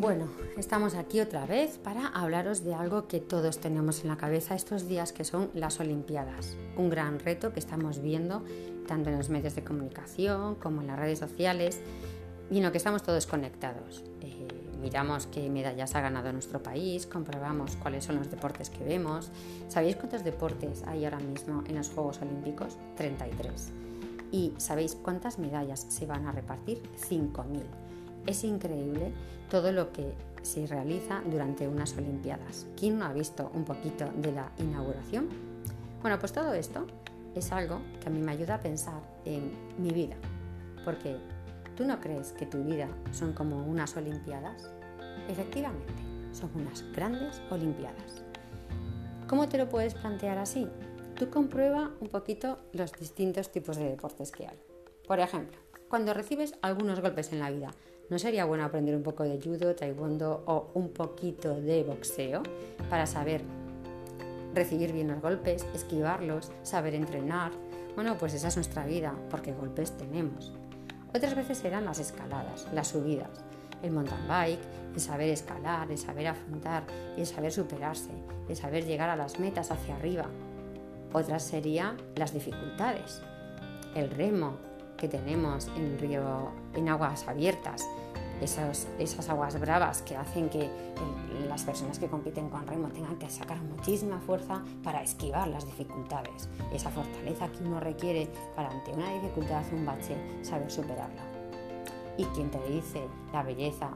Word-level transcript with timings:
Bueno, 0.00 0.28
estamos 0.56 0.94
aquí 0.94 1.20
otra 1.20 1.44
vez 1.44 1.76
para 1.76 2.06
hablaros 2.06 2.64
de 2.64 2.72
algo 2.72 3.06
que 3.06 3.20
todos 3.20 3.58
tenemos 3.58 4.00
en 4.00 4.08
la 4.08 4.16
cabeza 4.16 4.54
estos 4.54 4.88
días 4.88 5.12
que 5.12 5.24
son 5.24 5.50
las 5.52 5.78
Olimpiadas. 5.78 6.56
Un 6.78 6.88
gran 6.88 7.18
reto 7.18 7.52
que 7.52 7.60
estamos 7.60 8.00
viendo 8.00 8.42
tanto 8.88 9.10
en 9.10 9.18
los 9.18 9.28
medios 9.28 9.56
de 9.56 9.62
comunicación 9.62 10.54
como 10.54 10.80
en 10.80 10.86
las 10.86 10.98
redes 10.98 11.18
sociales 11.18 11.82
y 12.50 12.56
en 12.56 12.62
lo 12.62 12.72
que 12.72 12.78
estamos 12.78 13.02
todos 13.02 13.26
conectados. 13.26 14.02
Eh, 14.22 14.48
miramos 14.80 15.26
qué 15.26 15.50
medallas 15.50 15.94
ha 15.94 16.00
ganado 16.00 16.32
nuestro 16.32 16.62
país, 16.62 17.06
comprobamos 17.06 17.76
cuáles 17.76 18.02
son 18.02 18.16
los 18.16 18.30
deportes 18.30 18.70
que 18.70 18.82
vemos. 18.82 19.30
¿Sabéis 19.68 19.96
cuántos 19.96 20.24
deportes 20.24 20.82
hay 20.86 21.04
ahora 21.04 21.20
mismo 21.20 21.62
en 21.66 21.74
los 21.74 21.90
Juegos 21.90 22.22
Olímpicos? 22.22 22.78
33. 22.96 23.68
¿Y 24.32 24.54
sabéis 24.56 24.94
cuántas 24.94 25.38
medallas 25.38 25.84
se 25.90 26.06
van 26.06 26.26
a 26.26 26.32
repartir? 26.32 26.82
5.000. 27.06 27.89
Es 28.26 28.44
increíble 28.44 29.12
todo 29.50 29.72
lo 29.72 29.92
que 29.92 30.12
se 30.42 30.66
realiza 30.66 31.22
durante 31.26 31.68
unas 31.68 31.96
Olimpiadas. 31.96 32.66
¿Quién 32.78 32.98
no 32.98 33.04
ha 33.04 33.12
visto 33.12 33.50
un 33.54 33.64
poquito 33.64 34.06
de 34.16 34.32
la 34.32 34.50
inauguración? 34.58 35.28
Bueno, 36.00 36.18
pues 36.18 36.32
todo 36.32 36.52
esto 36.54 36.86
es 37.34 37.52
algo 37.52 37.80
que 38.00 38.08
a 38.08 38.10
mí 38.10 38.20
me 38.20 38.32
ayuda 38.32 38.56
a 38.56 38.60
pensar 38.60 39.00
en 39.24 39.52
mi 39.78 39.90
vida, 39.90 40.16
porque 40.84 41.16
¿tú 41.76 41.84
no 41.84 42.00
crees 42.00 42.32
que 42.32 42.46
tu 42.46 42.62
vida 42.64 42.88
son 43.12 43.32
como 43.32 43.64
unas 43.64 43.96
Olimpiadas? 43.96 44.70
Efectivamente, 45.28 46.02
son 46.32 46.50
unas 46.54 46.82
grandes 46.92 47.40
Olimpiadas. 47.50 48.24
¿Cómo 49.28 49.48
te 49.48 49.58
lo 49.58 49.68
puedes 49.68 49.94
plantear 49.94 50.38
así? 50.38 50.66
Tú 51.16 51.30
comprueba 51.30 51.90
un 52.00 52.08
poquito 52.08 52.58
los 52.72 52.92
distintos 52.92 53.52
tipos 53.52 53.76
de 53.76 53.90
deportes 53.90 54.32
que 54.32 54.46
hay. 54.46 54.58
Por 55.06 55.20
ejemplo, 55.20 55.58
cuando 55.88 56.14
recibes 56.14 56.54
algunos 56.62 57.00
golpes 57.00 57.32
en 57.32 57.40
la 57.40 57.50
vida, 57.50 57.70
¿No 58.10 58.18
sería 58.18 58.44
bueno 58.44 58.64
aprender 58.64 58.96
un 58.96 59.04
poco 59.04 59.22
de 59.22 59.40
judo, 59.40 59.76
taekwondo 59.76 60.42
o 60.46 60.72
un 60.74 60.88
poquito 60.88 61.60
de 61.60 61.84
boxeo 61.84 62.42
para 62.90 63.06
saber 63.06 63.40
recibir 64.52 64.92
bien 64.92 65.06
los 65.06 65.22
golpes, 65.22 65.64
esquivarlos, 65.74 66.50
saber 66.64 66.96
entrenar? 66.96 67.52
Bueno, 67.94 68.18
pues 68.18 68.34
esa 68.34 68.48
es 68.48 68.56
nuestra 68.56 68.84
vida, 68.84 69.14
porque 69.30 69.52
golpes 69.52 69.96
tenemos. 69.96 70.52
Otras 71.14 71.36
veces 71.36 71.58
serán 71.58 71.84
las 71.84 72.00
escaladas, 72.00 72.66
las 72.74 72.88
subidas, 72.88 73.30
el 73.80 73.92
mountain 73.92 74.26
bike, 74.26 74.60
el 74.92 75.00
saber 75.00 75.28
escalar, 75.28 75.88
el 75.88 75.98
saber 75.98 76.26
afrontar, 76.26 76.82
el 77.16 77.26
saber 77.26 77.52
superarse, 77.52 78.10
el 78.48 78.56
saber 78.56 78.86
llegar 78.86 79.08
a 79.10 79.16
las 79.16 79.38
metas 79.38 79.70
hacia 79.70 79.94
arriba. 79.94 80.26
Otras 81.12 81.44
serían 81.44 81.96
las 82.16 82.34
dificultades, 82.34 83.22
el 83.94 84.10
remo, 84.10 84.56
que 85.00 85.08
tenemos 85.08 85.68
en, 85.76 85.98
río, 85.98 86.50
en 86.74 86.88
aguas 86.90 87.26
abiertas, 87.26 87.88
esas, 88.40 89.28
aguas 89.28 89.58
bravas 89.60 90.02
que 90.02 90.16
hacen 90.16 90.48
que 90.48 90.70
las 91.48 91.64
personas 91.64 91.98
que 91.98 92.08
compiten 92.08 92.48
con 92.48 92.66
remo 92.66 92.88
tengan 92.88 93.18
que 93.18 93.28
sacar 93.28 93.60
muchísima 93.60 94.20
fuerza 94.20 94.62
para 94.82 95.02
esquivar 95.02 95.48
las 95.48 95.66
dificultades, 95.66 96.48
esa 96.72 96.90
fortaleza 96.90 97.48
que 97.48 97.64
uno 97.64 97.80
requiere 97.80 98.28
para 98.54 98.70
ante 98.70 98.92
una 98.92 99.12
dificultad, 99.14 99.64
un 99.72 99.84
bache, 99.84 100.16
saber 100.42 100.70
superarla. 100.70 101.22
Y 102.16 102.24
quien 102.26 102.50
te 102.50 102.62
dice 102.68 103.02
la 103.32 103.42
belleza 103.42 103.90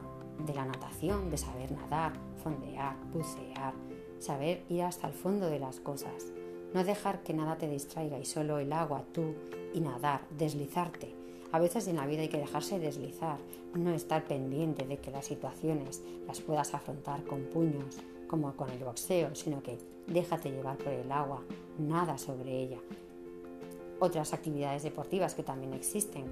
de 0.45 0.53
la 0.53 0.65
natación, 0.65 1.29
de 1.29 1.37
saber 1.37 1.71
nadar, 1.71 2.13
fondear, 2.43 2.95
bucear, 3.13 3.73
saber 4.19 4.63
ir 4.69 4.83
hasta 4.83 5.07
el 5.07 5.13
fondo 5.13 5.49
de 5.49 5.59
las 5.59 5.79
cosas, 5.79 6.31
no 6.73 6.83
dejar 6.83 7.23
que 7.23 7.33
nada 7.33 7.57
te 7.57 7.69
distraiga 7.69 8.19
y 8.19 8.25
solo 8.25 8.59
el 8.59 8.73
agua, 8.73 9.03
tú 9.13 9.33
y 9.73 9.79
nadar, 9.79 10.21
deslizarte. 10.37 11.14
A 11.55 11.59
veces 11.59 11.87
en 11.87 11.95
la 11.95 12.05
vida 12.05 12.19
hay 12.19 12.27
que 12.27 12.37
dejarse 12.37 12.79
deslizar, 12.79 13.37
no 13.75 13.93
estar 13.93 14.25
pendiente 14.25 14.85
de 14.85 14.97
que 14.97 15.09
las 15.09 15.23
situaciones 15.23 16.01
las 16.27 16.41
puedas 16.41 16.73
afrontar 16.73 17.23
con 17.23 17.43
puños, 17.45 17.95
como 18.27 18.53
con 18.57 18.69
el 18.71 18.79
boxeo, 18.79 19.33
sino 19.35 19.63
que 19.63 19.77
déjate 20.05 20.51
llevar 20.51 20.77
por 20.77 20.91
el 20.91 21.09
agua, 21.09 21.41
nada 21.79 22.17
sobre 22.17 22.61
ella. 22.61 22.79
Otras 24.01 24.33
actividades 24.33 24.83
deportivas 24.83 25.33
que 25.33 25.43
también 25.43 25.73
existen. 25.73 26.25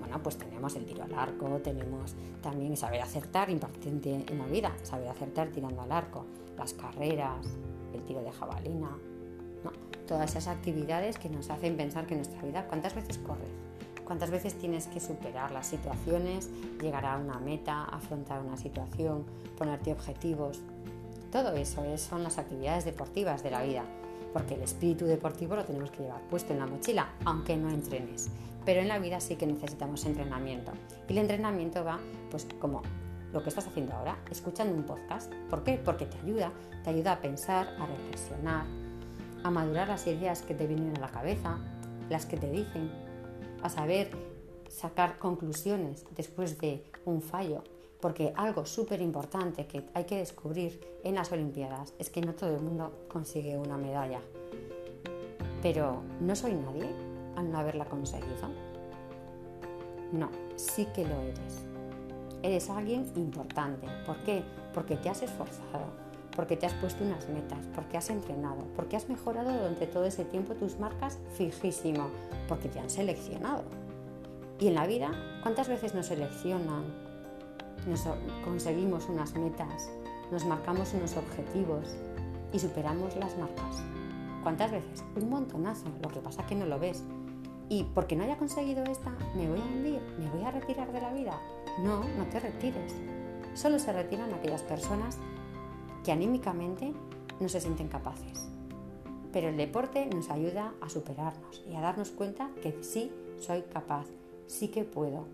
Bueno, 0.00 0.20
pues 0.20 0.36
tenemos 0.36 0.74
el 0.74 0.86
tiro 0.86 1.04
al 1.04 1.14
arco, 1.14 1.60
tenemos 1.62 2.16
también 2.42 2.76
saber 2.76 3.02
acertar, 3.02 3.48
importante 3.48 4.24
en 4.26 4.38
la 4.38 4.46
vida, 4.46 4.74
saber 4.82 5.06
acertar 5.06 5.50
tirando 5.52 5.82
al 5.82 5.92
arco, 5.92 6.24
las 6.58 6.74
carreras, 6.74 7.46
el 7.94 8.02
tiro 8.02 8.24
de 8.24 8.32
jabalina, 8.32 8.90
Todas 10.08 10.30
esas 10.30 10.48
actividades 10.48 11.18
que 11.18 11.28
nos 11.28 11.50
hacen 11.50 11.76
pensar 11.76 12.04
que 12.04 12.16
nuestra 12.16 12.42
vida, 12.42 12.66
¿cuántas 12.66 12.96
veces 12.96 13.16
corres? 13.18 13.48
¿Cuántas 14.10 14.32
veces 14.32 14.58
tienes 14.58 14.88
que 14.88 14.98
superar 14.98 15.52
las 15.52 15.68
situaciones, 15.68 16.50
llegar 16.82 17.06
a 17.06 17.16
una 17.16 17.38
meta, 17.38 17.84
afrontar 17.84 18.42
una 18.42 18.56
situación, 18.56 19.24
ponerte 19.56 19.92
objetivos? 19.92 20.58
Todo 21.30 21.52
eso 21.52 21.84
son 21.96 22.24
las 22.24 22.36
actividades 22.36 22.84
deportivas 22.84 23.44
de 23.44 23.52
la 23.52 23.62
vida, 23.62 23.84
porque 24.32 24.54
el 24.54 24.62
espíritu 24.62 25.04
deportivo 25.04 25.54
lo 25.54 25.64
tenemos 25.64 25.92
que 25.92 26.02
llevar 26.02 26.22
puesto 26.22 26.52
en 26.52 26.58
la 26.58 26.66
mochila, 26.66 27.08
aunque 27.24 27.56
no 27.56 27.70
entrenes. 27.70 28.30
Pero 28.64 28.80
en 28.80 28.88
la 28.88 28.98
vida 28.98 29.20
sí 29.20 29.36
que 29.36 29.46
necesitamos 29.46 30.04
entrenamiento. 30.04 30.72
Y 31.08 31.12
el 31.12 31.18
entrenamiento 31.18 31.84
va, 31.84 32.00
pues 32.32 32.48
como 32.60 32.82
lo 33.32 33.44
que 33.44 33.50
estás 33.50 33.68
haciendo 33.68 33.94
ahora, 33.94 34.18
escuchando 34.28 34.74
un 34.74 34.82
podcast. 34.82 35.32
¿Por 35.48 35.62
qué? 35.62 35.74
Porque 35.74 36.06
te 36.06 36.18
ayuda, 36.18 36.50
te 36.82 36.90
ayuda 36.90 37.12
a 37.12 37.20
pensar, 37.20 37.76
a 37.78 37.86
reflexionar, 37.86 38.66
a 39.44 39.50
madurar 39.52 39.86
las 39.86 40.04
ideas 40.08 40.42
que 40.42 40.56
te 40.56 40.66
vienen 40.66 40.96
a 40.96 41.00
la 41.00 41.10
cabeza, 41.12 41.58
las 42.08 42.26
que 42.26 42.36
te 42.36 42.50
dicen, 42.50 42.90
a 43.62 43.68
saber 43.68 44.10
sacar 44.68 45.18
conclusiones 45.18 46.06
después 46.16 46.58
de 46.58 46.84
un 47.04 47.20
fallo, 47.20 47.62
porque 48.00 48.32
algo 48.36 48.64
súper 48.64 49.00
importante 49.02 49.66
que 49.66 49.84
hay 49.94 50.04
que 50.04 50.16
descubrir 50.16 50.80
en 51.04 51.16
las 51.16 51.32
Olimpiadas 51.32 51.92
es 51.98 52.10
que 52.10 52.20
no 52.20 52.34
todo 52.34 52.54
el 52.56 52.62
mundo 52.62 53.06
consigue 53.08 53.58
una 53.58 53.76
medalla. 53.76 54.20
Pero 55.62 56.02
¿no 56.20 56.34
soy 56.34 56.54
nadie 56.54 56.88
al 57.36 57.50
no 57.50 57.58
haberla 57.58 57.84
conseguido? 57.84 58.48
No, 60.12 60.30
sí 60.56 60.86
que 60.94 61.04
lo 61.04 61.20
eres. 61.20 61.64
Eres 62.42 62.70
alguien 62.70 63.12
importante. 63.16 63.86
¿Por 64.06 64.16
qué? 64.24 64.42
Porque 64.72 64.96
te 64.96 65.10
has 65.10 65.22
esforzado, 65.22 65.84
porque 66.40 66.56
te 66.56 66.64
has 66.64 66.72
puesto 66.72 67.04
unas 67.04 67.28
metas, 67.28 67.58
porque 67.74 67.98
has 67.98 68.08
entrenado, 68.08 68.64
porque 68.74 68.96
has 68.96 69.10
mejorado 69.10 69.52
durante 69.52 69.86
todo 69.86 70.06
ese 70.06 70.24
tiempo 70.24 70.54
tus 70.54 70.78
marcas 70.78 71.18
fijísimo, 71.36 72.08
porque 72.48 72.70
te 72.70 72.80
han 72.80 72.88
seleccionado. 72.88 73.62
Y 74.58 74.68
en 74.68 74.74
la 74.74 74.86
vida, 74.86 75.10
¿cuántas 75.42 75.68
veces 75.68 75.94
nos 75.94 76.06
seleccionan? 76.06 76.84
Nos 77.86 78.04
conseguimos 78.42 79.06
unas 79.10 79.34
metas, 79.34 79.90
nos 80.32 80.46
marcamos 80.46 80.94
unos 80.94 81.14
objetivos 81.18 81.94
y 82.54 82.58
superamos 82.58 83.14
las 83.16 83.36
marcas. 83.36 83.82
¿Cuántas 84.42 84.70
veces? 84.70 85.04
Un 85.16 85.28
montonazo, 85.28 85.90
lo 86.02 86.08
que 86.08 86.20
pasa 86.20 86.40
es 86.40 86.46
que 86.46 86.54
no 86.54 86.64
lo 86.64 86.78
ves. 86.78 87.04
Y 87.68 87.84
porque 87.84 88.16
no 88.16 88.24
haya 88.24 88.38
conseguido 88.38 88.82
esta, 88.84 89.10
me 89.36 89.46
voy 89.46 89.60
a 89.60 89.64
hundir, 89.64 90.00
me 90.18 90.30
voy 90.30 90.44
a 90.44 90.52
retirar 90.52 90.90
de 90.90 91.02
la 91.02 91.12
vida. 91.12 91.38
No, 91.80 92.02
no 92.16 92.24
te 92.30 92.40
retires. 92.40 92.94
Solo 93.52 93.78
se 93.78 93.92
retiran 93.92 94.32
aquellas 94.32 94.62
personas 94.62 95.18
que 96.04 96.12
anímicamente 96.12 96.92
no 97.40 97.48
se 97.48 97.60
sienten 97.60 97.88
capaces. 97.88 98.48
Pero 99.32 99.48
el 99.48 99.56
deporte 99.56 100.06
nos 100.06 100.30
ayuda 100.30 100.74
a 100.80 100.88
superarnos 100.88 101.62
y 101.70 101.76
a 101.76 101.80
darnos 101.80 102.10
cuenta 102.10 102.50
que 102.62 102.82
sí 102.82 103.12
soy 103.38 103.62
capaz, 103.62 104.06
sí 104.46 104.68
que 104.68 104.84
puedo. 104.84 105.26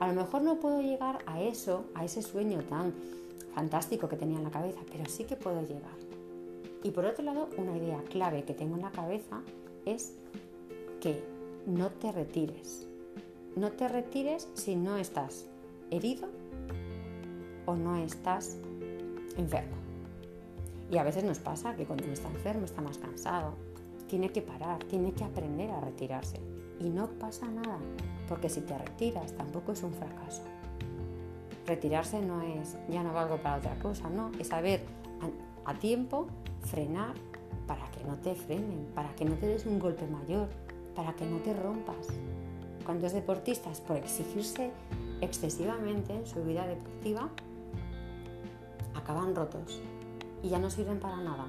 A 0.00 0.08
lo 0.08 0.14
mejor 0.14 0.42
no 0.42 0.60
puedo 0.60 0.80
llegar 0.80 1.18
a 1.26 1.40
eso, 1.40 1.84
a 1.94 2.04
ese 2.04 2.22
sueño 2.22 2.62
tan 2.64 2.94
fantástico 3.54 4.08
que 4.08 4.16
tenía 4.16 4.38
en 4.38 4.44
la 4.44 4.50
cabeza, 4.50 4.80
pero 4.90 5.04
sí 5.06 5.24
que 5.24 5.36
puedo 5.36 5.60
llegar. 5.62 5.98
Y 6.82 6.90
por 6.90 7.04
otro 7.04 7.24
lado, 7.24 7.48
una 7.56 7.76
idea 7.76 8.02
clave 8.08 8.44
que 8.44 8.54
tengo 8.54 8.76
en 8.76 8.82
la 8.82 8.90
cabeza 8.90 9.42
es 9.84 10.14
que 11.00 11.22
no 11.66 11.90
te 11.90 12.12
retires. 12.12 12.86
No 13.56 13.72
te 13.72 13.88
retires 13.88 14.48
si 14.54 14.76
no 14.76 14.96
estás 14.96 15.46
herido 15.90 16.28
o 17.66 17.74
no 17.74 17.96
estás 17.96 18.56
enfermo. 19.40 19.76
Y 20.90 20.98
a 20.98 21.04
veces 21.04 21.24
nos 21.24 21.38
pasa 21.38 21.76
que 21.76 21.84
cuando 21.84 22.04
uno 22.04 22.12
está 22.12 22.28
enfermo, 22.28 22.64
está 22.64 22.80
más 22.80 22.98
cansado, 22.98 23.54
tiene 24.08 24.30
que 24.30 24.42
parar, 24.42 24.82
tiene 24.84 25.12
que 25.12 25.22
aprender 25.22 25.70
a 25.70 25.80
retirarse. 25.80 26.40
Y 26.80 26.88
no 26.88 27.06
pasa 27.06 27.46
nada, 27.46 27.78
porque 28.28 28.48
si 28.48 28.60
te 28.60 28.76
retiras 28.76 29.32
tampoco 29.34 29.72
es 29.72 29.82
un 29.82 29.92
fracaso. 29.92 30.42
Retirarse 31.66 32.20
no 32.20 32.42
es 32.42 32.76
ya 32.88 33.04
no 33.04 33.12
valgo 33.12 33.36
para 33.36 33.58
otra 33.58 33.78
cosa, 33.78 34.10
no, 34.10 34.32
es 34.40 34.48
saber 34.48 34.80
a, 35.64 35.74
tiempo 35.74 36.26
frenar 36.62 37.14
para 37.68 37.88
que 37.92 38.02
no 38.02 38.16
te 38.16 38.34
frenen, 38.34 38.88
para 38.94 39.14
que 39.14 39.24
no 39.24 39.34
te 39.34 39.46
des 39.46 39.66
un 39.66 39.78
golpe 39.78 40.04
mayor, 40.08 40.48
para 40.96 41.12
que 41.14 41.24
no 41.24 41.36
te 41.38 41.54
rompas. 41.54 42.08
Cuando 42.84 43.06
es 43.06 43.12
deportista 43.12 43.70
es 43.70 43.80
por 43.80 43.96
exigirse 43.96 44.72
excesivamente 45.20 46.14
en 46.14 46.26
su 46.26 46.42
vida 46.42 46.66
deportiva, 46.66 47.30
acaban 49.00 49.34
rotos 49.34 49.80
y 50.42 50.48
ya 50.48 50.58
no 50.58 50.70
sirven 50.70 51.00
para 51.00 51.16
nada. 51.16 51.46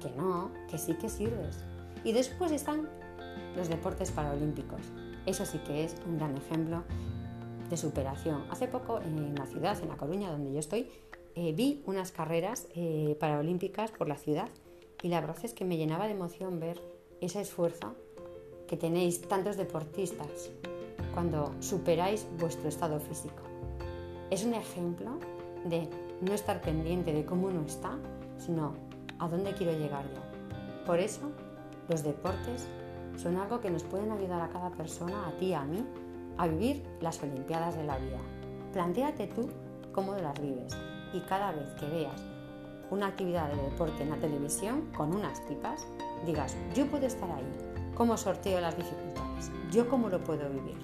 Que 0.00 0.10
no, 0.10 0.50
que 0.70 0.78
sí 0.78 0.94
que 0.94 1.08
sirves. 1.08 1.64
Y 2.04 2.12
después 2.12 2.52
están 2.52 2.88
los 3.56 3.68
deportes 3.68 4.10
paralímpicos. 4.10 4.80
Eso 5.26 5.44
sí 5.44 5.58
que 5.58 5.84
es 5.84 5.96
un 6.06 6.18
gran 6.18 6.36
ejemplo 6.36 6.84
de 7.68 7.76
superación. 7.76 8.44
Hace 8.50 8.68
poco 8.68 9.00
en 9.00 9.34
la 9.34 9.46
ciudad, 9.46 9.78
en 9.82 9.88
La 9.88 9.96
Coruña, 9.96 10.30
donde 10.30 10.52
yo 10.52 10.58
estoy, 10.58 10.88
eh, 11.34 11.52
vi 11.52 11.82
unas 11.86 12.12
carreras 12.12 12.66
eh, 12.74 13.16
paraolímpicas 13.20 13.90
por 13.90 14.08
la 14.08 14.16
ciudad 14.16 14.48
y 15.02 15.08
la 15.08 15.20
verdad 15.20 15.36
es 15.44 15.54
que 15.54 15.64
me 15.64 15.76
llenaba 15.76 16.06
de 16.06 16.12
emoción 16.12 16.58
ver 16.58 16.80
ese 17.20 17.40
esfuerzo 17.40 17.94
que 18.66 18.76
tenéis 18.76 19.22
tantos 19.22 19.56
deportistas 19.56 20.50
cuando 21.14 21.54
superáis 21.60 22.26
vuestro 22.38 22.68
estado 22.68 23.00
físico. 23.00 23.42
Es 24.30 24.44
un 24.44 24.54
ejemplo 24.54 25.18
de 25.68 25.88
no 26.20 26.34
estar 26.34 26.60
pendiente 26.60 27.12
de 27.12 27.24
cómo 27.24 27.48
uno 27.48 27.62
está, 27.66 27.96
sino 28.38 28.74
a 29.18 29.28
dónde 29.28 29.52
quiero 29.54 29.72
llegar 29.72 30.04
yo. 30.14 30.20
Por 30.84 30.98
eso, 30.98 31.30
los 31.88 32.02
deportes 32.02 32.66
son 33.16 33.36
algo 33.36 33.60
que 33.60 33.70
nos 33.70 33.82
pueden 33.82 34.12
ayudar 34.12 34.40
a 34.40 34.48
cada 34.48 34.70
persona, 34.70 35.28
a 35.28 35.32
ti, 35.38 35.52
a 35.52 35.64
mí, 35.64 35.84
a 36.36 36.46
vivir 36.46 36.82
las 37.00 37.22
Olimpiadas 37.22 37.76
de 37.76 37.84
la 37.84 37.98
vida. 37.98 38.20
Plantéate 38.72 39.26
tú 39.26 39.48
cómo 39.92 40.14
las 40.14 40.40
vives 40.40 40.76
y 41.12 41.20
cada 41.20 41.52
vez 41.52 41.68
que 41.80 41.86
veas 41.86 42.22
una 42.90 43.08
actividad 43.08 43.50
de 43.52 43.62
deporte 43.62 44.02
en 44.02 44.10
la 44.10 44.16
televisión 44.16 44.88
con 44.96 45.14
unas 45.14 45.40
pipas, 45.42 45.86
digas, 46.24 46.56
yo 46.74 46.86
puedo 46.86 47.06
estar 47.06 47.30
ahí, 47.30 47.44
cómo 47.94 48.16
sorteo 48.16 48.60
las 48.60 48.76
dificultades, 48.76 49.50
yo 49.70 49.88
cómo 49.88 50.08
lo 50.08 50.22
puedo 50.22 50.48
vivir. 50.48 50.78